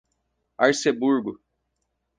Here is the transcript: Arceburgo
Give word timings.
Arceburgo 0.59 1.39